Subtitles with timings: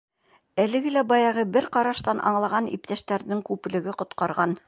[0.61, 4.59] Әлеге лә баяғы бер ҡараштан аңлаған иптәштәренең күплеге ҡотҡарған.